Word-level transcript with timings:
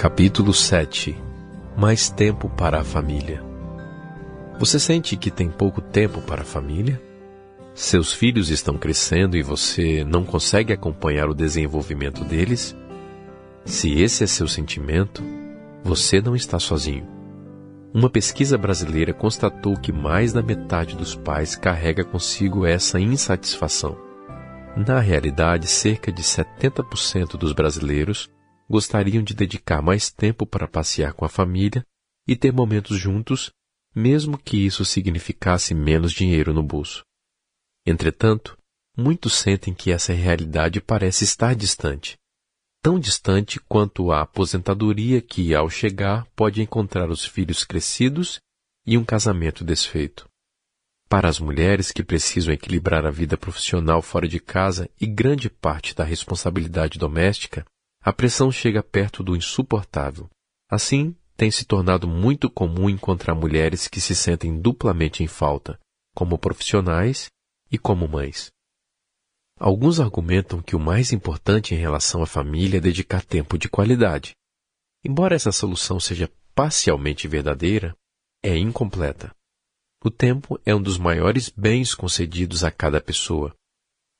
Capítulo 0.00 0.54
7 0.54 1.18
Mais 1.76 2.08
tempo 2.08 2.48
para 2.48 2.78
a 2.78 2.84
família. 2.84 3.42
Você 4.56 4.78
sente 4.78 5.16
que 5.16 5.28
tem 5.28 5.50
pouco 5.50 5.80
tempo 5.80 6.20
para 6.20 6.42
a 6.42 6.44
família? 6.44 7.02
Seus 7.74 8.12
filhos 8.12 8.48
estão 8.48 8.78
crescendo 8.78 9.36
e 9.36 9.42
você 9.42 10.04
não 10.04 10.24
consegue 10.24 10.72
acompanhar 10.72 11.28
o 11.28 11.34
desenvolvimento 11.34 12.22
deles? 12.22 12.76
Se 13.64 14.00
esse 14.00 14.22
é 14.22 14.28
seu 14.28 14.46
sentimento, 14.46 15.20
você 15.82 16.20
não 16.20 16.36
está 16.36 16.60
sozinho. 16.60 17.08
Uma 17.92 18.08
pesquisa 18.08 18.56
brasileira 18.56 19.12
constatou 19.12 19.76
que 19.76 19.90
mais 19.90 20.32
da 20.32 20.42
metade 20.42 20.94
dos 20.94 21.16
pais 21.16 21.56
carrega 21.56 22.04
consigo 22.04 22.64
essa 22.64 23.00
insatisfação. 23.00 23.98
Na 24.76 25.00
realidade, 25.00 25.66
cerca 25.66 26.12
de 26.12 26.22
70% 26.22 27.36
dos 27.36 27.52
brasileiros 27.52 28.30
gostariam 28.68 29.22
de 29.22 29.34
dedicar 29.34 29.80
mais 29.80 30.10
tempo 30.10 30.46
para 30.46 30.68
passear 30.68 31.12
com 31.14 31.24
a 31.24 31.28
família 31.28 31.84
e 32.26 32.36
ter 32.36 32.52
momentos 32.52 32.98
juntos, 32.98 33.50
mesmo 33.94 34.36
que 34.36 34.56
isso 34.56 34.84
significasse 34.84 35.74
menos 35.74 36.12
dinheiro 36.12 36.52
no 36.52 36.62
bolso. 36.62 37.02
Entretanto, 37.86 38.58
muitos 38.96 39.34
sentem 39.34 39.72
que 39.72 39.90
essa 39.90 40.12
realidade 40.12 40.80
parece 40.80 41.24
estar 41.24 41.54
distante. 41.54 42.16
Tão 42.82 42.98
distante 42.98 43.58
quanto 43.60 44.12
a 44.12 44.20
aposentadoria 44.20 45.20
que, 45.20 45.54
ao 45.54 45.68
chegar, 45.68 46.26
pode 46.36 46.60
encontrar 46.60 47.10
os 47.10 47.24
filhos 47.24 47.64
crescidos 47.64 48.38
e 48.86 48.96
um 48.96 49.04
casamento 49.04 49.64
desfeito. 49.64 50.28
Para 51.08 51.28
as 51.28 51.40
mulheres 51.40 51.90
que 51.90 52.04
precisam 52.04 52.52
equilibrar 52.52 53.06
a 53.06 53.10
vida 53.10 53.36
profissional 53.36 54.02
fora 54.02 54.28
de 54.28 54.38
casa 54.38 54.90
e 55.00 55.06
grande 55.06 55.48
parte 55.48 55.94
da 55.94 56.04
responsabilidade 56.04 56.98
doméstica, 56.98 57.64
a 58.08 58.12
pressão 58.14 58.50
chega 58.50 58.82
perto 58.82 59.22
do 59.22 59.36
insuportável. 59.36 60.30
Assim, 60.70 61.14
tem 61.36 61.50
se 61.50 61.66
tornado 61.66 62.08
muito 62.08 62.48
comum 62.48 62.88
encontrar 62.88 63.34
mulheres 63.34 63.86
que 63.86 64.00
se 64.00 64.14
sentem 64.14 64.58
duplamente 64.58 65.22
em 65.22 65.26
falta, 65.26 65.78
como 66.14 66.38
profissionais 66.38 67.28
e 67.70 67.76
como 67.76 68.08
mães. 68.08 68.50
Alguns 69.60 70.00
argumentam 70.00 70.62
que 70.62 70.74
o 70.74 70.80
mais 70.80 71.12
importante 71.12 71.74
em 71.74 71.76
relação 71.76 72.22
à 72.22 72.26
família 72.26 72.78
é 72.78 72.80
dedicar 72.80 73.22
tempo 73.22 73.58
de 73.58 73.68
qualidade. 73.68 74.34
Embora 75.04 75.36
essa 75.36 75.52
solução 75.52 76.00
seja 76.00 76.32
parcialmente 76.54 77.28
verdadeira, 77.28 77.94
é 78.42 78.56
incompleta. 78.56 79.30
O 80.02 80.10
tempo 80.10 80.58
é 80.64 80.74
um 80.74 80.80
dos 80.80 80.96
maiores 80.96 81.50
bens 81.50 81.94
concedidos 81.94 82.64
a 82.64 82.70
cada 82.70 83.02
pessoa, 83.02 83.54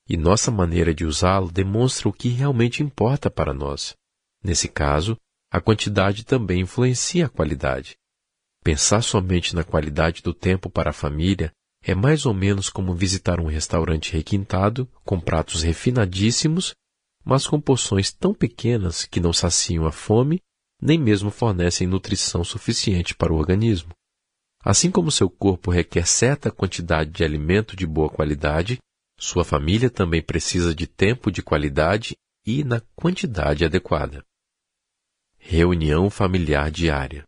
e 0.09 0.17
nossa 0.17 0.51
maneira 0.51 0.95
de 0.95 1.05
usá-lo 1.05 1.53
demonstra 1.53 2.09
o 2.09 2.12
que 2.12 2.28
realmente 2.28 2.83
importa 2.83 3.31
para 3.31 3.53
nós. 3.53 3.95
Nesse 4.42 4.69
caso, 4.69 5.17
a 5.51 5.61
quantidade 5.61 6.25
também 6.25 6.62
influencia 6.62 7.27
a 7.27 7.28
qualidade. 7.28 7.97
Pensar 8.64 9.03
somente 9.03 9.55
na 9.55 9.64
qualidade 9.64 10.23
do 10.23 10.33
tempo 10.33 10.70
para 10.70 10.91
a 10.91 10.95
família 10.95 11.53
é 11.83 11.95
mais 11.95 12.27
ou 12.27 12.34
menos 12.34 12.69
como 12.69 12.95
visitar 12.95 13.41
um 13.41 13.47
restaurante 13.47 14.12
requintado, 14.12 14.89
com 15.05 15.20
pratos 15.20 15.62
refinadíssimos, 15.62 16.75
mas 17.25 17.47
com 17.47 17.61
porções 17.61 18.12
tão 18.12 18.34
pequenas 18.34 19.05
que 19.05 19.20
não 19.20 19.33
saciam 19.33 19.86
a 19.86 19.92
fome, 19.92 20.41
nem 20.81 20.98
mesmo 20.98 21.31
fornecem 21.31 21.86
nutrição 21.86 22.42
suficiente 22.42 23.14
para 23.14 23.33
o 23.33 23.36
organismo. 23.36 23.91
Assim 24.64 24.91
como 24.91 25.11
seu 25.11 25.31
corpo 25.31 25.70
requer 25.70 26.06
certa 26.06 26.51
quantidade 26.51 27.11
de 27.11 27.25
alimento 27.25 27.77
de 27.77 27.86
boa 27.86 28.09
qualidade, 28.09 28.79
sua 29.19 29.44
família 29.44 29.91
também 29.91 30.22
precisa 30.22 30.72
de 30.72 30.86
tempo 30.86 31.30
de 31.30 31.42
qualidade 31.42 32.16
e 32.47 32.62
na 32.62 32.80
quantidade 32.94 33.64
adequada. 33.64 34.24
Reunião 35.36 36.08
familiar 36.08 36.70
diária. 36.70 37.27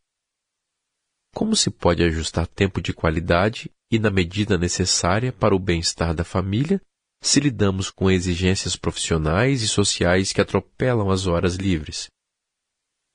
Como 1.34 1.56
se 1.56 1.70
pode 1.70 2.02
ajustar 2.04 2.46
tempo 2.46 2.80
de 2.80 2.92
qualidade 2.92 3.70
e 3.90 3.98
na 3.98 4.10
medida 4.10 4.56
necessária 4.56 5.32
para 5.32 5.54
o 5.54 5.58
bem-estar 5.58 6.14
da 6.14 6.24
família 6.24 6.80
se 7.22 7.40
lidamos 7.40 7.90
com 7.90 8.10
exigências 8.10 8.76
profissionais 8.76 9.62
e 9.62 9.68
sociais 9.68 10.32
que 10.32 10.40
atropelam 10.40 11.10
as 11.10 11.26
horas 11.26 11.56
livres? 11.56 12.08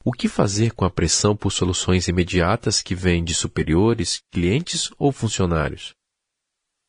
O 0.04 0.12
que 0.12 0.28
fazer 0.28 0.74
com 0.74 0.86
a 0.86 0.90
pressão 0.92 1.36
por 1.36 1.52
soluções 1.52 2.08
imediatas 2.08 2.82
que 2.82 2.94
vem 2.94 3.24
de 3.24 3.34
superiores, 3.34 4.22
clientes 4.32 4.92
ou 5.00 5.12
funcionários? 5.12 5.94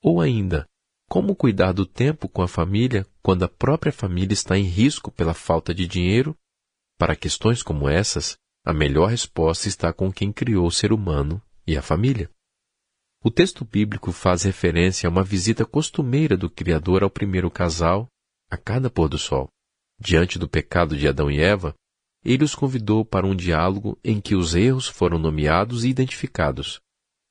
Ou 0.03 0.21
ainda, 0.21 0.69
como 1.09 1.37
cuidar 1.37 1.73
do 1.73 1.87
tempo 1.87 2.29
com 2.29 2.43
a 2.43 2.49
família 2.49 3.07
quando 3.23 3.45
a 3.45 3.49
própria 3.49 3.93
família 3.93 4.35
está 4.35 4.59
em 4.59 4.65
risco 4.65 5.11
pela 5.11 5.35
falta 5.35 5.75
de 5.75 5.87
dinheiro? 5.87 6.37
Para 6.99 7.17
questões 7.17 7.63
como 7.63 7.89
essas, 7.89 8.37
a 8.65 8.73
melhor 8.73 9.11
resposta 9.11 9.69
está 9.69 9.93
com 9.93 10.13
quem 10.13 10.33
criou 10.33 10.67
o 10.67 10.73
ser 10.73 10.93
humano 10.93 11.41
e 11.67 11.77
a 11.77 11.83
família. 11.83 12.31
O 13.23 13.31
texto 13.31 13.65
bíblico 13.65 14.13
faz 14.13 14.43
referência 14.43 15.09
a 15.09 15.11
uma 15.11 15.23
visita 15.23 15.65
costumeira 15.65 16.37
do 16.37 16.51
Criador 16.51 17.03
ao 17.03 17.11
primeiro 17.11 17.51
casal 17.51 18.09
a 18.51 18.57
cada 18.57 18.89
pôr 18.89 19.09
do 19.09 19.19
sol. 19.19 19.49
Diante 19.99 20.39
do 20.39 20.49
pecado 20.49 20.97
de 20.97 21.09
Adão 21.09 21.31
e 21.31 21.41
Eva, 21.41 21.75
ele 22.25 22.45
os 22.45 22.55
convidou 22.55 23.05
para 23.05 23.27
um 23.27 23.35
diálogo 23.35 23.99
em 24.03 24.21
que 24.21 24.35
os 24.35 24.55
erros 24.55 24.87
foram 24.87 25.19
nomeados 25.19 25.85
e 25.85 25.89
identificados. 25.89 26.81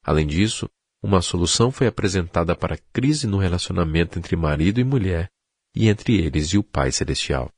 Além 0.04 0.26
disso, 0.26 0.70
uma 1.06 1.22
solução 1.22 1.72
foi 1.72 1.86
apresentada 1.86 2.56
para 2.56 2.74
a 2.74 2.80
crise 2.92 3.28
no 3.28 3.38
relacionamento 3.38 4.18
entre 4.18 4.36
marido 4.36 4.80
e 4.80 4.84
mulher 4.84 5.30
e 5.76 5.88
entre 5.88 6.20
eles 6.20 6.48
e 6.48 6.58
o 6.58 6.64
Pai 6.64 6.92
Celestial. 6.92 7.52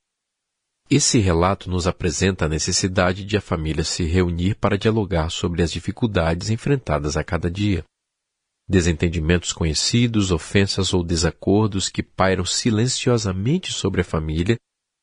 Esse 0.90 1.18
relato 1.19 1.69
nos 1.69 1.88
apresenta 1.88 2.44
a 2.44 2.50
necessidade 2.50 3.24
de 3.24 3.38
a 3.38 3.41
família 3.41 3.85
se 3.85 4.03
reunir 4.03 4.56
para 4.56 4.78
dialogar 4.78 5.30
sobre 5.30 5.63
as 5.63 5.72
dificuldades 5.72 6.50
enfrentadas 6.50 7.16
a 7.16 7.24
cada 7.24 7.50
dia. 7.50 7.85
Desentendimentos 8.68 9.53
conhecidos, 9.53 10.29
ofensas 10.29 10.94
ou 10.94 11.02
desacordos 11.02 11.88
que 11.88 12.03
pairam 12.03 12.44
silenciosamente 12.44 13.72
sobre 13.72 14.02
a 14.02 14.06
família 14.06 14.58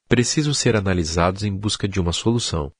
precisam 0.07 0.53
ser 0.53 0.77
analisados 0.77 1.45
em 1.45 1.57
busca 1.57 1.89
de 1.89 1.99
uma 1.99 2.13
solução. 2.13 2.71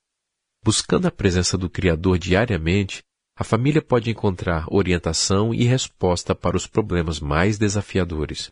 Buscando 0.63 1.07
a 1.07 1.11
presença 1.11 1.57
do 1.57 1.71
Criador 1.71 2.19
diariamente, 2.19 3.03
a 3.37 3.43
família 3.43 3.83
pode 3.83 4.11
encontrar 4.11 4.67
orientação 4.71 5.53
e 5.53 5.65
resposta 5.65 6.35
para 6.35 6.57
os 6.57 6.67
problemas 6.67 7.19
mais 7.19 7.59
desafiadores. 7.59 8.51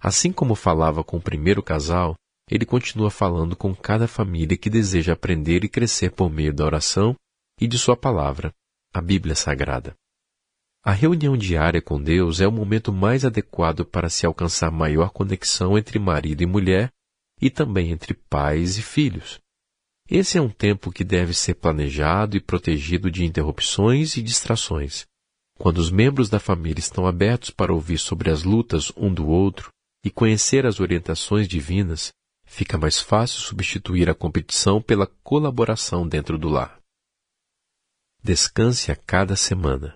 Assim 0.00 0.32
como 0.32 0.54
falava 0.54 1.04
com 1.04 1.18
o 1.18 1.22
primeiro 1.22 1.62
casal, 1.62 2.14
ele 2.50 2.64
continua 2.64 3.10
falando 3.10 3.54
com 3.54 3.74
cada 3.74 4.06
família 4.08 4.56
que 4.56 4.70
deseja 4.70 5.12
aprender 5.12 5.64
e 5.64 5.68
crescer 5.68 6.12
por 6.12 6.30
meio 6.30 6.52
da 6.52 6.64
oração 6.64 7.14
e 7.60 7.66
de 7.66 7.78
sua 7.78 7.96
palavra, 7.96 8.52
a 8.94 9.00
Bíblia 9.00 9.34
Sagrada. 9.34 9.94
A 10.84 10.92
reunião 10.92 11.36
diária 11.36 11.82
com 11.82 12.00
Deus 12.00 12.40
é 12.40 12.46
o 12.46 12.52
momento 12.52 12.92
mais 12.92 13.24
adequado 13.24 13.84
para 13.84 14.08
se 14.08 14.24
alcançar 14.24 14.70
maior 14.70 15.10
conexão 15.10 15.76
entre 15.76 15.98
marido 15.98 16.42
e 16.42 16.46
mulher 16.46 16.92
e 17.40 17.50
também 17.50 17.90
entre 17.90 18.14
pais 18.14 18.78
e 18.78 18.82
filhos. 18.82 19.40
Esse 20.08 20.38
é 20.38 20.40
um 20.40 20.48
tempo 20.48 20.92
que 20.92 21.02
deve 21.02 21.34
ser 21.34 21.54
planejado 21.54 22.36
e 22.36 22.40
protegido 22.40 23.10
de 23.10 23.24
interrupções 23.24 24.16
e 24.16 24.22
distrações. 24.22 25.04
Quando 25.58 25.78
os 25.78 25.90
membros 25.90 26.28
da 26.28 26.38
família 26.38 26.78
estão 26.78 27.06
abertos 27.06 27.50
para 27.50 27.74
ouvir 27.74 27.98
sobre 27.98 28.30
as 28.30 28.44
lutas 28.44 28.92
um 28.96 29.12
do 29.12 29.26
outro 29.26 29.70
e 30.04 30.10
conhecer 30.10 30.64
as 30.64 30.78
orientações 30.78 31.48
divinas, 31.48 32.12
fica 32.44 32.78
mais 32.78 33.00
fácil 33.00 33.40
substituir 33.40 34.08
a 34.08 34.14
competição 34.14 34.80
pela 34.80 35.06
colaboração 35.24 36.06
dentro 36.06 36.38
do 36.38 36.48
lar. 36.48 36.78
Descanse 38.22 38.92
a 38.92 38.96
cada 38.96 39.34
semana. 39.34 39.94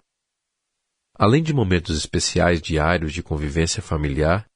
Além 1.15 1.43
de 1.43 1.53
momentos 1.53 1.97
especiais 1.97 2.61
diários 2.61 3.13
de 3.13 3.23
convivência 3.23 3.83
familiar, 3.83 4.50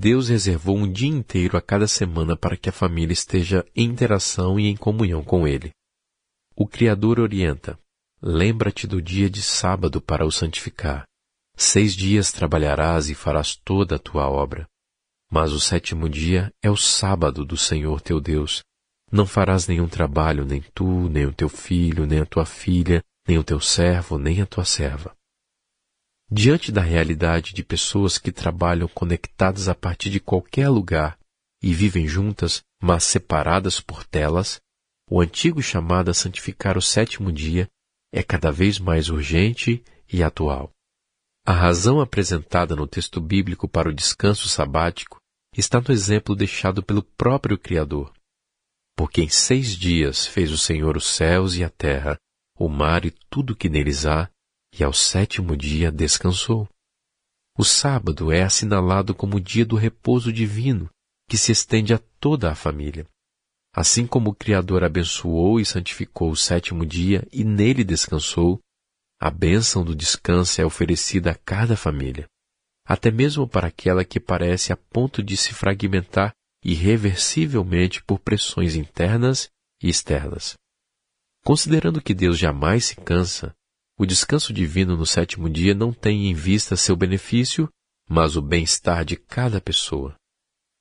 Deus 0.00 0.28
reservou 0.28 0.76
um 0.76 0.90
dia 0.90 1.08
inteiro 1.08 1.56
a 1.56 1.60
cada 1.60 1.88
semana 1.88 2.36
para 2.36 2.56
que 2.56 2.68
a 2.68 2.72
família 2.72 3.12
esteja 3.12 3.66
em 3.74 3.86
interação 3.86 4.58
e 4.58 4.68
em 4.68 4.76
comunhão 4.76 5.24
com 5.24 5.46
Ele. 5.46 5.72
O 6.54 6.68
Criador 6.68 7.18
orienta: 7.18 7.76
Lembra-te 8.22 8.86
do 8.86 9.02
dia 9.02 9.28
de 9.28 9.42
sábado 9.42 10.00
para 10.00 10.24
o 10.24 10.30
santificar. 10.30 11.04
Seis 11.56 11.94
dias 11.94 12.30
trabalharás 12.30 13.10
e 13.10 13.14
farás 13.16 13.56
toda 13.56 13.96
a 13.96 13.98
tua 13.98 14.30
obra. 14.30 14.68
Mas 15.28 15.50
o 15.50 15.58
sétimo 15.58 16.08
dia 16.08 16.52
é 16.62 16.70
o 16.70 16.76
sábado 16.76 17.44
do 17.44 17.56
Senhor 17.56 18.00
teu 18.00 18.20
Deus. 18.20 18.62
Não 19.10 19.26
farás 19.26 19.66
nenhum 19.66 19.88
trabalho, 19.88 20.44
nem 20.44 20.62
tu, 20.72 21.08
nem 21.08 21.26
o 21.26 21.32
teu 21.32 21.48
filho, 21.48 22.06
nem 22.06 22.20
a 22.20 22.26
tua 22.26 22.46
filha, 22.46 23.02
nem 23.26 23.36
o 23.36 23.42
teu 23.42 23.60
servo, 23.60 24.16
nem 24.16 24.40
a 24.40 24.46
tua 24.46 24.64
serva. 24.64 25.17
Diante 26.30 26.70
da 26.70 26.82
realidade 26.82 27.54
de 27.54 27.64
pessoas 27.64 28.18
que 28.18 28.30
trabalham 28.30 28.86
conectadas 28.86 29.66
a 29.66 29.74
partir 29.74 30.10
de 30.10 30.20
qualquer 30.20 30.68
lugar 30.68 31.18
e 31.62 31.72
vivem 31.72 32.06
juntas, 32.06 32.62
mas 32.82 33.04
separadas 33.04 33.80
por 33.80 34.04
telas, 34.04 34.60
o 35.10 35.22
antigo 35.22 35.62
chamado 35.62 36.10
a 36.10 36.14
santificar 36.14 36.76
o 36.76 36.82
sétimo 36.82 37.32
dia 37.32 37.66
é 38.12 38.22
cada 38.22 38.52
vez 38.52 38.78
mais 38.78 39.08
urgente 39.08 39.82
e 40.12 40.22
atual. 40.22 40.70
A 41.46 41.52
razão 41.52 41.98
apresentada 41.98 42.76
no 42.76 42.86
texto 42.86 43.22
bíblico 43.22 43.66
para 43.66 43.88
o 43.88 43.94
descanso 43.94 44.48
sabático 44.48 45.18
está 45.56 45.80
no 45.80 45.90
exemplo 45.90 46.36
deixado 46.36 46.82
pelo 46.82 47.02
próprio 47.02 47.58
Criador. 47.58 48.12
Porque 48.94 49.22
em 49.22 49.30
seis 49.30 49.74
dias 49.74 50.26
fez 50.26 50.52
o 50.52 50.58
Senhor 50.58 50.94
os 50.94 51.06
céus 51.06 51.54
e 51.54 51.64
a 51.64 51.70
terra, 51.70 52.18
o 52.58 52.68
mar 52.68 53.06
e 53.06 53.10
tudo 53.30 53.56
que 53.56 53.70
neles 53.70 54.04
há, 54.04 54.30
e 54.72 54.84
ao 54.84 54.92
sétimo 54.92 55.56
dia 55.56 55.90
descansou. 55.90 56.68
O 57.56 57.64
sábado 57.64 58.30
é 58.30 58.42
assinalado 58.42 59.14
como 59.14 59.36
o 59.36 59.40
dia 59.40 59.64
do 59.64 59.76
repouso 59.76 60.32
divino, 60.32 60.88
que 61.28 61.36
se 61.36 61.52
estende 61.52 61.92
a 61.92 61.98
toda 62.20 62.50
a 62.50 62.54
família. 62.54 63.06
Assim 63.74 64.06
como 64.06 64.30
o 64.30 64.34
Criador 64.34 64.82
abençoou 64.84 65.60
e 65.60 65.64
santificou 65.64 66.30
o 66.30 66.36
sétimo 66.36 66.86
dia 66.86 67.26
e 67.32 67.44
nele 67.44 67.84
descansou, 67.84 68.60
a 69.20 69.30
bênção 69.30 69.84
do 69.84 69.94
descanso 69.94 70.60
é 70.60 70.64
oferecida 70.64 71.32
a 71.32 71.34
cada 71.34 71.76
família, 71.76 72.26
até 72.86 73.10
mesmo 73.10 73.48
para 73.48 73.66
aquela 73.66 74.04
que 74.04 74.20
parece 74.20 74.72
a 74.72 74.76
ponto 74.76 75.22
de 75.22 75.36
se 75.36 75.52
fragmentar 75.52 76.32
irreversivelmente 76.64 78.02
por 78.02 78.18
pressões 78.18 78.74
internas 78.74 79.48
e 79.82 79.88
externas. 79.88 80.54
Considerando 81.44 82.00
que 82.00 82.14
Deus 82.14 82.38
jamais 82.38 82.86
se 82.86 82.96
cansa, 82.96 83.54
o 83.98 84.06
descanso 84.06 84.52
divino 84.52 84.96
no 84.96 85.04
sétimo 85.04 85.50
dia 85.50 85.74
não 85.74 85.92
tem 85.92 86.28
em 86.28 86.34
vista 86.34 86.76
seu 86.76 86.94
benefício, 86.94 87.68
mas 88.08 88.36
o 88.36 88.40
bem-estar 88.40 89.04
de 89.04 89.16
cada 89.16 89.60
pessoa. 89.60 90.14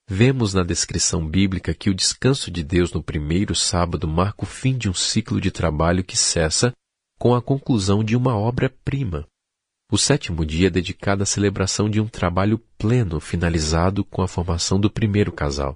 Vemos 0.08 0.54
na 0.54 0.64
descrição 0.64 1.28
bíblica 1.28 1.74
que 1.74 1.90
o 1.90 1.96
descanso 1.96 2.52
de 2.52 2.64
Deus 2.64 2.94
no 2.94 3.02
primeiro 3.02 3.56
sábado 3.56 4.08
marca 4.08 4.44
o 4.44 4.46
fim 4.46 4.78
de 4.78 4.88
um 4.88 4.94
ciclo 4.94 5.42
de 5.42 5.50
trabalho 5.50 6.04
que 6.04 6.16
cessa 6.16 6.72
com 7.18 7.34
a 7.34 7.42
conclusão 7.42 8.04
de 8.04 8.16
uma 8.16 8.38
obra-prima. 8.38 9.28
O 9.92 9.98
sétimo 9.98 10.46
dia 10.46 10.68
é 10.68 10.70
dedicado 10.70 11.24
à 11.24 11.26
celebração 11.26 11.90
de 11.90 12.00
um 12.00 12.08
trabalho 12.08 12.60
pleno 12.78 13.20
finalizado 13.20 14.06
com 14.06 14.22
a 14.22 14.28
formação 14.28 14.80
do 14.80 14.92
primeiro 14.92 15.32
casal. 15.32 15.76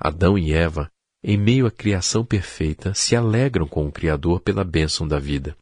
Adão 0.00 0.38
e 0.38 0.52
Eva, 0.52 0.90
em 1.22 1.36
meio 1.36 1.66
à 1.66 1.70
criação 1.70 2.24
perfeita, 2.24 2.94
se 2.94 3.14
alegram 3.14 3.68
com 3.68 3.86
o 3.86 3.92
Criador 3.92 4.40
pela 4.40 4.64
bênção 4.64 5.06
da 5.06 5.18
vida. 5.18 5.54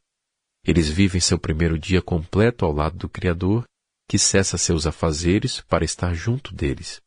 Eles 0.66 0.88
vivem 0.88 1.20
seu 1.20 1.38
primeiro 1.38 1.78
dia 1.78 2.02
completo 2.02 2.64
ao 2.64 2.72
lado 2.72 2.98
do 2.98 3.08
Criador, 3.08 3.64
que 4.08 4.18
cessa 4.18 4.58
seus 4.58 4.84
afazeres 4.86 5.60
para 5.60 5.84
estar 5.84 6.12
junto 6.12 6.52
deles. 6.52 7.00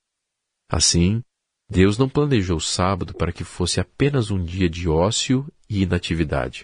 Assim, 0.72 1.22
Deus 1.70 1.98
não 1.98 2.08
planejou 2.08 2.58
o 2.58 2.62
sábado 2.62 3.14
para 3.14 3.34
que 3.34 3.44
fosse 3.44 3.80
apenas 3.80 4.32
um 4.32 4.42
dia 4.42 4.70
de 4.70 4.88
ócio 4.88 5.46
e 5.70 5.84
inatividade. 5.84 6.64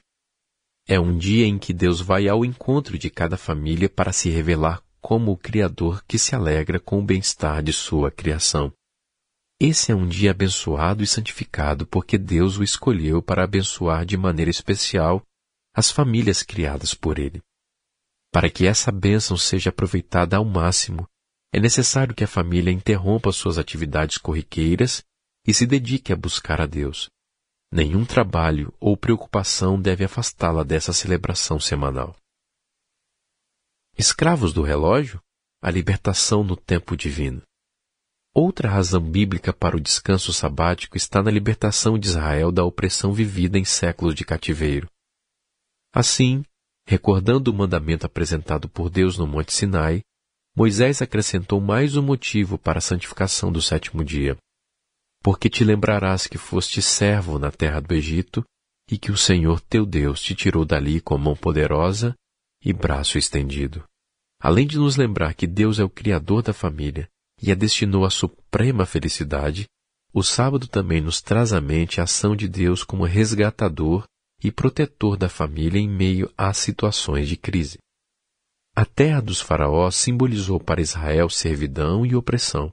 É 0.87 0.99
um 0.99 1.17
dia 1.17 1.45
em 1.45 1.59
que 1.59 1.73
Deus 1.73 1.99
vai 1.99 2.27
ao 2.27 2.45
encontro 2.45 2.97
de 2.97 3.09
cada 3.09 3.37
família 3.37 3.89
para 3.89 4.13
se 4.13 4.29
revelar 4.29 4.81
como 5.01 5.31
o 5.31 5.37
Criador 5.37 6.03
que 6.07 6.17
se 6.17 6.33
alegra 6.33 6.79
com 6.79 6.99
o 6.99 7.03
bem-estar 7.03 7.61
de 7.61 7.73
sua 7.73 8.09
criação. 8.09 8.71
Esse 9.59 9.91
é 9.91 9.95
um 9.95 10.07
dia 10.07 10.31
abençoado 10.31 11.03
e 11.03 11.07
santificado 11.07 11.85
porque 11.87 12.17
Deus 12.17 12.57
o 12.57 12.63
escolheu 12.63 13.21
para 13.21 13.43
abençoar 13.43 14.05
de 14.05 14.17
maneira 14.17 14.51
especial 14.51 15.23
as 15.75 15.91
famílias 15.91 16.41
criadas 16.41 16.93
por 16.93 17.19
Ele. 17.19 17.43
Para 18.31 18.49
que 18.49 18.65
essa 18.65 18.91
bênção 18.91 19.35
seja 19.35 19.69
aproveitada 19.69 20.37
ao 20.37 20.45
máximo, 20.45 21.05
é 21.51 21.59
necessário 21.59 22.15
que 22.15 22.23
a 22.23 22.27
família 22.27 22.71
interrompa 22.71 23.31
suas 23.31 23.57
atividades 23.57 24.17
corriqueiras 24.17 25.03
e 25.45 25.53
se 25.53 25.65
dedique 25.65 26.13
a 26.13 26.15
buscar 26.15 26.61
a 26.61 26.65
Deus. 26.65 27.09
Nenhum 27.71 28.05
trabalho 28.05 28.73
ou 28.79 28.95
preocupação 28.95 29.79
deve 29.79 30.05
afastá-la 30.05 30.63
dessa 30.63 30.93
celebração 30.93 31.59
semanal. 31.59 32.15
Escravos 33.97 34.53
do 34.53 34.61
relógio, 34.61 35.21
a 35.61 35.69
libertação 35.69 36.43
no 36.43 36.55
tempo 36.55 36.95
divino. 36.95 37.41
Outra 38.33 38.69
razão 38.69 39.01
bíblica 39.01 39.53
para 39.53 39.75
o 39.75 39.79
descanso 39.79 40.31
sabático 40.33 40.97
está 40.97 41.23
na 41.23 41.31
libertação 41.31 41.97
de 41.97 42.07
Israel 42.07 42.51
da 42.51 42.63
opressão 42.63 43.13
vivida 43.13 43.57
em 43.57 43.65
séculos 43.65 44.13
de 44.13 44.25
cativeiro. 44.25 44.89
Assim, 45.95 46.43
recordando 46.85 47.49
o 47.49 47.53
mandamento 47.53 48.05
apresentado 48.05 48.67
por 48.67 48.89
Deus 48.89 49.17
no 49.17 49.25
Monte 49.25 49.53
Sinai, 49.53 50.01
Moisés 50.53 51.01
acrescentou 51.01 51.61
mais 51.61 51.95
um 51.95 52.01
motivo 52.01 52.57
para 52.57 52.79
a 52.79 52.81
santificação 52.81 53.49
do 53.49 53.61
sétimo 53.61 54.03
dia. 54.03 54.35
Porque 55.23 55.49
te 55.49 55.63
lembrarás 55.63 56.27
que 56.27 56.37
foste 56.37 56.81
servo 56.81 57.39
na 57.39 57.49
terra 57.49 57.79
do 57.79 57.93
Egito 57.93 58.43
e 58.91 58.97
que 58.97 59.09
o 59.09 59.15
Senhor 59.15 59.61
teu 59.61 59.85
Deus 59.85 60.21
te 60.21 60.35
tirou 60.35 60.65
dali 60.65 60.99
com 60.99 61.17
mão 61.17 61.33
poderosa 61.33 62.13
e 62.61 62.73
braço 62.73 63.17
estendido. 63.17 63.81
Além 64.41 64.67
de 64.67 64.77
nos 64.77 64.97
lembrar 64.97 65.33
que 65.33 65.47
Deus 65.47 65.79
é 65.79 65.83
o 65.85 65.89
Criador 65.89 66.41
da 66.41 66.51
família 66.51 67.07
e 67.41 67.53
a 67.53 67.55
destinou 67.55 68.03
à 68.03 68.09
suprema 68.09 68.85
felicidade, 68.85 69.65
o 70.13 70.21
sábado 70.21 70.67
também 70.67 70.99
nos 70.99 71.21
traz 71.21 71.53
à 71.53 71.61
mente 71.61 72.01
a 72.01 72.03
ação 72.03 72.35
de 72.35 72.49
Deus 72.49 72.83
como 72.83 73.05
resgatador 73.05 74.05
e 74.43 74.51
protetor 74.51 75.17
da 75.17 75.29
família 75.29 75.79
em 75.79 75.89
meio 75.89 76.31
às 76.37 76.57
situações 76.57 77.27
de 77.27 77.37
crise. 77.37 77.77
A 78.75 78.85
terra 78.85 79.21
dos 79.21 79.39
faraós 79.39 79.95
simbolizou 79.95 80.59
para 80.59 80.81
Israel 80.81 81.29
servidão 81.29 82.05
e 82.05 82.15
opressão. 82.15 82.71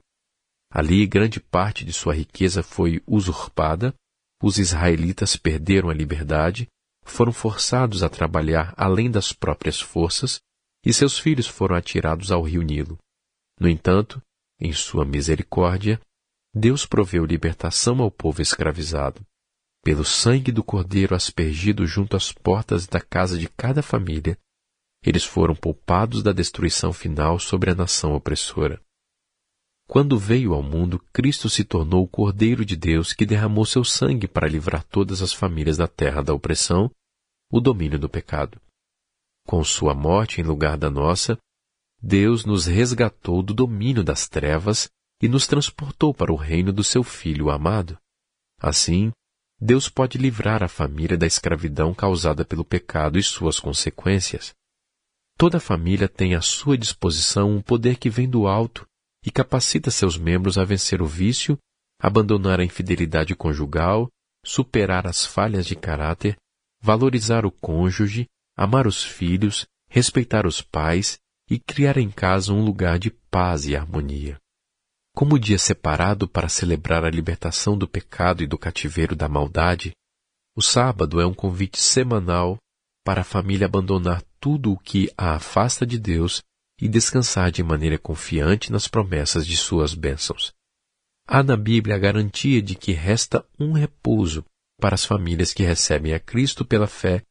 Ali 0.69 1.05
grande 1.07 1.39
parte 1.39 1.85
de 1.85 1.93
sua 1.93 2.13
riqueza 2.13 2.61
foi 2.61 3.01
usurpada, 3.07 3.93
os 4.41 4.57
israelitas 4.57 5.37
perderam 5.37 5.89
a 5.89 5.93
liberdade, 5.93 6.67
foram 7.05 7.31
forçados 7.31 8.03
a 8.03 8.09
trabalhar 8.09 8.73
além 8.75 9.09
das 9.09 9.31
próprias 9.31 9.79
forças 9.79 10.41
e 10.85 10.91
seus 10.91 11.17
filhos 11.17 11.47
foram 11.47 11.75
atirados 11.75 12.31
ao 12.31 12.41
rio 12.41 12.61
Nilo. 12.61 12.97
No 13.59 13.69
entanto, 13.69 14.21
em 14.59 14.73
sua 14.73 15.05
misericórdia, 15.05 16.01
Deus 16.53 16.85
proveu 16.85 17.25
libertação 17.25 18.01
ao 18.01 18.11
povo 18.11 18.41
escravizado. 18.41 19.21
Pelo 19.83 20.05
sangue 20.05 20.51
do 20.51 20.63
cordeiro 20.63 21.13
aspergido 21.13 21.85
junto 21.85 22.15
às 22.15 22.31
portas 22.31 22.87
da 22.87 23.01
casa 23.01 23.37
de 23.37 23.49
cada 23.49 23.83
família, 23.83 24.37
eles 25.03 25.25
foram 25.25 25.53
poupados 25.53 26.23
da 26.23 26.31
destruição 26.31 26.93
final 26.93 27.37
sobre 27.37 27.69
a 27.69 27.75
nação 27.75 28.13
opressora. 28.13 28.81
Quando 29.85 30.17
veio 30.17 30.53
ao 30.53 30.63
mundo, 30.63 30.97
Cristo 31.11 31.49
se 31.49 31.65
tornou 31.65 32.03
o 32.03 32.07
Cordeiro 32.07 32.63
de 32.63 32.77
Deus 32.77 33.11
que 33.11 33.25
derramou 33.25 33.65
seu 33.65 33.83
sangue 33.83 34.27
para 34.27 34.47
livrar 34.47 34.83
todas 34.85 35.21
as 35.21 35.33
famílias 35.33 35.75
da 35.75 35.87
terra 35.87 36.23
da 36.23 36.33
opressão, 36.33 36.89
o 37.51 37.59
domínio 37.59 37.99
do 37.99 38.09
pecado. 38.09 38.61
Com 39.45 39.61
sua 39.63 39.93
morte 39.93 40.39
em 40.39 40.43
lugar 40.43 40.77
da 40.77 40.89
nossa, 40.89 41.37
Deus 42.01 42.45
nos 42.45 42.65
resgatou 42.65 43.43
do 43.43 43.53
domínio 43.53 44.03
das 44.03 44.29
trevas 44.29 44.89
e 45.21 45.27
nos 45.27 45.45
transportou 45.45 46.13
para 46.13 46.31
o 46.31 46.37
reino 46.37 46.71
do 46.71 46.83
seu 46.83 47.03
Filho 47.03 47.49
amado. 47.49 47.97
Assim, 48.59 49.11
Deus 49.65 49.87
pode 49.87 50.17
livrar 50.17 50.61
a 50.61 50.67
família 50.67 51.17
da 51.17 51.25
escravidão 51.25 51.93
causada 51.93 52.43
pelo 52.43 52.65
pecado 52.65 53.17
e 53.17 53.23
suas 53.23 53.61
consequências. 53.61 54.53
Toda 55.37 55.57
família 55.57 56.09
tem 56.09 56.35
à 56.35 56.41
sua 56.41 56.77
disposição 56.77 57.49
um 57.49 57.61
poder 57.61 57.95
que 57.95 58.09
vem 58.09 58.29
do 58.29 58.45
alto 58.45 58.85
e 59.25 59.31
capacita 59.31 59.89
seus 59.89 60.17
membros 60.17 60.57
a 60.57 60.65
vencer 60.65 61.01
o 61.01 61.05
vício, 61.05 61.57
abandonar 61.97 62.59
a 62.59 62.65
infidelidade 62.65 63.33
conjugal, 63.37 64.09
superar 64.45 65.07
as 65.07 65.25
falhas 65.25 65.65
de 65.65 65.77
caráter, 65.77 66.35
valorizar 66.81 67.45
o 67.45 67.51
cônjuge, 67.51 68.27
amar 68.57 68.85
os 68.85 69.01
filhos, 69.01 69.65
respeitar 69.87 70.45
os 70.45 70.61
pais 70.61 71.17
e 71.49 71.57
criar 71.57 71.97
em 71.97 72.11
casa 72.11 72.51
um 72.51 72.61
lugar 72.61 72.99
de 72.99 73.11
paz 73.31 73.65
e 73.65 73.77
harmonia. 73.77 74.42
Como 75.15 75.37
dia 75.37 75.59
separado 75.59 76.27
para 76.27 76.49
celebrar 76.49 77.05
a 77.05 77.09
libertação 77.09 77.77
do 77.77 77.87
pecado 77.87 78.41
e 78.41 78.47
do 78.47 78.57
cativeiro 78.57 79.15
da 79.15 79.29
maldade, 79.29 79.93
o 80.55 80.61
sábado 80.61 81.21
é 81.21 81.25
um 81.25 81.33
convite 81.33 81.79
semanal 81.79 82.57
para 83.05 83.21
a 83.21 83.23
família 83.23 83.67
abandonar 83.67 84.23
tudo 84.39 84.71
o 84.71 84.77
que 84.77 85.13
a 85.15 85.35
afasta 85.35 85.85
de 85.85 85.99
Deus 85.99 86.41
e 86.81 86.87
descansar 86.87 87.51
de 87.51 87.61
maneira 87.61 87.97
confiante 87.97 88.71
nas 88.71 88.87
promessas 88.87 89.45
de 89.45 89.55
suas 89.55 89.93
bênçãos. 89.93 90.51
Há 91.27 91.43
na 91.43 91.55
Bíblia 91.55 91.95
a 91.95 91.99
garantia 91.99 92.61
de 92.61 92.75
que 92.75 92.91
resta 92.91 93.45
um 93.59 93.71
repouso 93.71 94.43
para 94.79 94.95
as 94.95 95.05
famílias 95.05 95.53
que 95.53 95.63
recebem 95.63 96.13
a 96.13 96.19
Cristo 96.19 96.65
pela 96.65 96.87
fé 96.87 97.23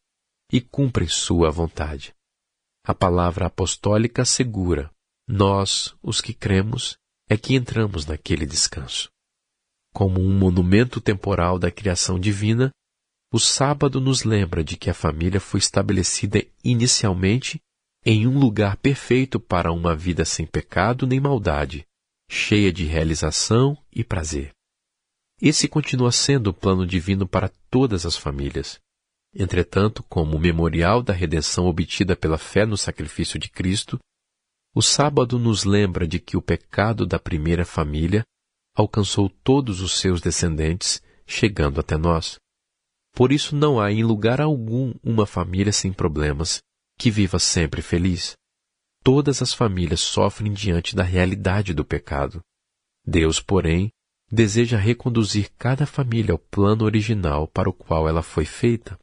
e 0.53 0.61
cumprem 0.61 1.09
sua 1.09 1.51
vontade. 1.51 2.15
A 2.87 2.95
palavra 2.95 3.47
apostólica 3.47 4.23
assegura: 4.23 4.91
nós, 5.29 5.95
os 6.03 6.21
que 6.21 6.33
cremos, 6.33 6.97
é 7.33 7.37
que 7.39 7.55
entramos 7.55 8.05
naquele 8.05 8.45
descanso. 8.45 9.11
Como 9.91 10.21
um 10.21 10.39
monumento 10.39 11.01
temporal 11.01 11.59
da 11.59 11.71
criação 11.71 12.21
divina, 12.21 12.71
o 13.33 13.39
sábado 13.39 14.03
nos 14.03 14.23
lembra 14.23 14.63
de 14.63 14.77
que 14.77 14.91
a 14.91 14.95
família 14.95 15.41
foi 15.41 15.59
estabelecida 15.59 16.45
inicialmente 16.63 17.59
em 18.05 18.27
um 18.27 18.39
lugar 18.39 18.77
perfeito 18.77 19.41
para 19.41 19.73
uma 19.73 19.97
vida 19.97 20.27
sem 20.27 20.45
pecado 20.45 21.07
nem 21.07 21.19
maldade, 21.19 21.87
cheia 22.29 22.71
de 22.71 22.85
realização 22.85 23.79
e 23.91 24.05
prazer. 24.05 24.51
Esse 25.41 25.67
continua 25.67 26.13
sendo 26.13 26.49
o 26.49 26.55
plano 26.55 26.87
divino 26.87 27.27
para 27.27 27.51
todas 27.71 28.05
as 28.05 28.15
famílias. 28.15 28.79
Entretanto, 29.35 30.03
como 30.03 30.39
memorial 30.39 31.03
da 31.03 31.15
redenção 31.15 31.65
obtida 31.65 32.15
pela 32.15 32.37
fé 32.37 32.67
no 32.67 32.77
sacrifício 32.77 33.39
de 33.39 33.49
Cristo, 33.49 33.99
o 34.75 34.81
sábado 34.81 35.39
nos 35.39 35.65
lembra 35.65 36.07
de 36.07 36.19
que 36.19 36.37
o 36.37 36.43
pecado 36.43 37.07
da 37.07 37.19
primeira 37.19 37.65
família 37.65 38.25
alcançou 38.75 39.29
todos 39.29 39.81
os 39.81 39.99
seus 39.99 40.21
descendentes 40.21 41.03
chegando 41.27 41.79
até 41.79 41.97
nós. 41.97 42.39
Por 43.15 43.33
isso 43.33 43.55
não 43.55 43.79
há 43.79 43.93
em 43.93 44.03
lugar 44.03 44.41
algum 44.41 44.95
uma 45.03 45.27
família 45.27 45.73
sem 45.73 45.93
problemas 45.93 46.63
que 46.99 47.11
viva 47.11 47.39
sempre 47.39 47.83
feliz. 47.83 48.35
Todas 49.05 49.43
as 49.43 49.53
famílias 49.53 50.01
sofrem 50.01 50.53
diante 50.53 50.97
da 50.97 51.03
realidade 51.03 51.75
do 51.75 51.85
pecado. 51.85 52.41
Deus, 53.05 53.41
porém, 53.41 53.91
deseja 54.31 54.79
reconduzir 54.79 55.51
cada 55.59 55.85
família 55.85 56.33
ao 56.33 56.39
plano 56.39 56.85
original 56.85 57.47
para 57.47 57.69
o 57.69 57.73
qual 57.73 58.09
ela 58.09 58.23
foi 58.23 58.47
feita. 58.47 58.99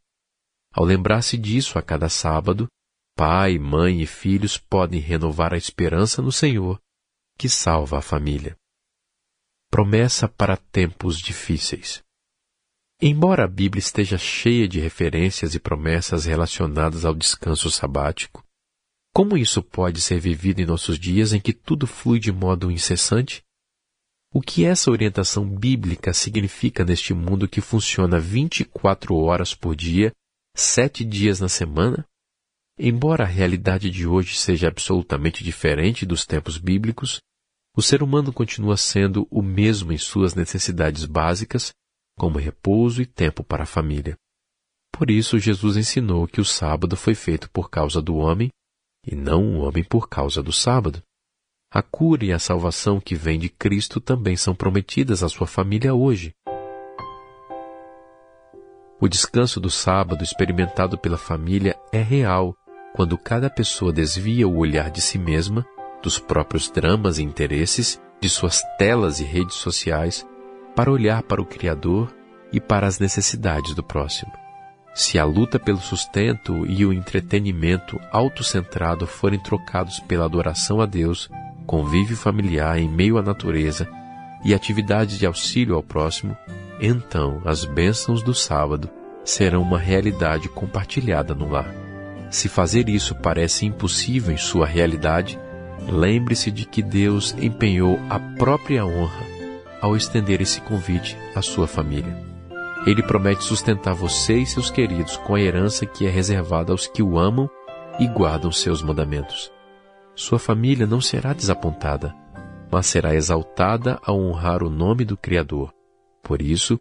Ao 0.74 0.84
lembrar-se 0.84 1.38
disso 1.38 1.78
a 1.78 1.82
cada 1.82 2.10
sábado, 2.10 2.68
pai, 3.20 3.60
mãe 3.60 4.02
e 4.02 4.06
filhos 4.06 4.58
podem 4.58 5.02
renovar 5.02 5.54
a 5.54 5.58
esperança 5.58 6.22
no 6.22 6.32
Senhor, 6.32 6.80
que 7.38 7.50
salva 7.50 7.98
a 7.98 8.02
família. 8.02 8.56
Promessa 9.70 10.26
para 10.26 10.56
tempos 10.56 11.20
difíceis. 11.20 12.02
Embora 13.02 13.44
a 13.44 13.48
Bíblia 13.48 13.82
esteja 13.82 14.18
cheia 14.18 14.70
de 14.70 14.80
referências 14.80 15.54
e 15.54 15.60
promessas 15.60 16.24
relacionadas 16.24 17.04
ao 17.04 17.14
descanso 17.14 17.70
sabático, 17.70 18.42
como 19.14 19.38
isso 19.38 19.62
pode 19.62 20.00
ser 20.00 20.18
vivido 20.18 20.62
em 20.62 20.66
nossos 20.66 20.98
dias 20.98 21.34
em 21.34 21.42
que 21.42 21.52
tudo 21.52 21.86
flui 21.86 22.22
de 22.22 22.32
modo 22.32 22.72
incessante? 22.72 23.44
O 24.34 24.40
que 24.40 24.64
essa 24.64 24.90
orientação 24.90 25.46
bíblica 25.46 26.14
significa 26.14 26.86
neste 26.86 27.14
mundo 27.14 27.50
que 27.50 27.60
funciona 27.60 28.18
24 28.18 29.14
horas 29.14 29.54
por 29.54 29.76
dia, 29.76 30.14
sete 30.56 31.04
dias 31.04 31.42
na 31.42 31.50
semana? 31.50 32.09
Embora 32.82 33.26
a 33.26 33.28
realidade 33.28 33.90
de 33.90 34.08
hoje 34.08 34.38
seja 34.38 34.70
absolutamente 34.70 35.44
diferente 35.44 36.06
dos 36.06 36.26
tempos 36.26 36.58
bíblicos, 36.58 37.20
o 37.76 37.82
ser 37.82 38.02
humano 38.02 38.32
continua 38.32 38.78
sendo 38.78 39.28
o 39.30 39.42
mesmo 39.42 39.92
em 39.92 39.98
suas 39.98 40.34
necessidades 40.34 41.04
básicas, 41.04 41.74
como 42.18 42.40
repouso 42.40 43.02
e 43.02 43.06
tempo 43.06 43.44
para 43.44 43.64
a 43.64 43.66
família. 43.66 44.16
Por 44.94 45.12
isso, 45.12 45.38
Jesus 45.38 45.76
ensinou 45.76 46.26
que 46.26 46.40
o 46.40 46.46
sábado 46.46 46.96
foi 46.96 47.16
feito 47.16 47.50
por 47.52 47.70
causa 47.70 48.02
do 48.02 48.16
homem 48.16 48.50
e 49.06 49.14
não 49.14 49.58
o 49.58 49.60
homem 49.60 49.84
por 49.84 50.08
causa 50.08 50.42
do 50.42 50.54
sábado. 50.54 51.04
A 51.70 51.82
cura 51.82 52.24
e 52.24 52.32
a 52.32 52.40
salvação 52.40 53.02
que 53.02 53.14
vem 53.14 53.38
de 53.38 53.50
Cristo 53.50 54.00
também 54.00 54.38
são 54.38 54.56
prometidas 54.56 55.22
à 55.22 55.28
sua 55.28 55.46
família 55.46 55.94
hoje. 55.94 56.34
O 59.02 59.08
descanso 59.10 59.60
do 59.60 59.70
sábado 59.70 60.24
experimentado 60.24 60.98
pela 60.98 61.18
família 61.18 61.78
é 61.92 62.02
real 62.02 62.56
quando 63.00 63.18
cada 63.18 63.50
pessoa 63.50 63.94
desvia 63.94 64.46
o 64.46 64.58
olhar 64.58 64.92
de 64.92 65.00
si 65.00 65.18
mesma, 65.18 65.66
dos 66.04 66.20
próprios 66.20 66.70
dramas 66.70 67.18
e 67.18 67.24
interesses, 67.24 67.98
de 68.20 68.28
suas 68.28 68.62
telas 68.78 69.22
e 69.22 69.24
redes 69.24 69.56
sociais, 69.56 70.28
para 70.76 70.92
olhar 70.92 71.24
para 71.24 71.42
o 71.42 71.46
Criador 71.46 72.14
e 72.52 72.60
para 72.60 72.86
as 72.86 73.00
necessidades 73.00 73.74
do 73.74 73.82
próximo. 73.82 74.34
Se 74.94 75.18
a 75.18 75.24
luta 75.24 75.58
pelo 75.58 75.78
sustento 75.78 76.66
e 76.66 76.86
o 76.86 76.92
entretenimento 76.92 77.98
autocentrado 78.12 79.08
forem 79.08 79.40
trocados 79.40 80.02
pela 80.02 80.26
adoração 80.26 80.82
a 80.82 80.86
Deus, 80.86 81.30
convívio 81.66 82.18
familiar 82.18 82.78
em 82.80 82.90
meio 82.90 83.18
à 83.18 83.22
natureza 83.22 83.88
e 84.44 84.54
atividades 84.54 85.18
de 85.18 85.26
auxílio 85.26 85.76
ao 85.76 85.82
próximo, 85.82 86.36
então 86.82 87.42
as 87.46 87.64
bênçãos 87.64 88.22
do 88.22 88.34
sábado 88.34 88.90
serão 89.24 89.62
uma 89.62 89.80
realidade 89.80 90.50
compartilhada 90.50 91.34
no 91.34 91.50
lar. 91.50 91.89
Se 92.30 92.48
fazer 92.48 92.90
isso 92.90 93.16
parece 93.16 93.66
impossível 93.66 94.34
em 94.34 94.38
sua 94.38 94.66
realidade, 94.66 95.40
lembre-se 95.88 96.52
de 96.52 96.66
que 96.66 96.82
Deus 96.82 97.36
empenhou 97.40 98.00
a 98.10 98.20
própria 98.20 98.86
honra 98.86 99.26
ao 99.82 99.96
estender 99.96 100.42
esse 100.42 100.62
convite 100.62 101.18
à 101.36 101.42
sua 101.42 101.68
família. 101.68 102.16
Ele 102.86 103.04
promete 103.04 103.44
sustentar 103.44 103.94
você 103.94 104.38
e 104.38 104.46
seus 104.46 104.70
queridos 104.70 105.18
com 105.18 105.36
a 105.36 105.42
herança 105.42 105.86
que 105.86 106.06
é 106.06 106.10
reservada 106.10 106.72
aos 106.72 106.88
que 106.88 107.02
o 107.02 107.18
amam 107.18 107.50
e 108.00 108.08
guardam 108.08 108.52
seus 108.52 108.82
mandamentos 108.82 109.52
sua 110.20 110.38
família 110.38 110.86
não 110.86 111.00
será 111.00 111.32
desapontada, 111.32 112.14
mas 112.70 112.88
será 112.88 113.16
exaltada 113.16 113.98
ao 114.04 114.20
honrar 114.20 114.62
o 114.62 114.70
nome 114.70 115.06
do 115.06 115.16
Criador. 115.16 115.74
Por 116.22 116.42
isso, 116.42 116.78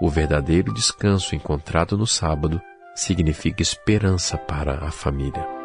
o 0.00 0.10
verdadeiro 0.10 0.74
descanso 0.74 1.34
encontrado 1.34 1.96
no 1.96 2.06
sábado 2.06 2.60
significa 2.94 3.62
esperança 3.62 4.36
para 4.36 4.84
a 4.84 4.90
família. 4.90 5.61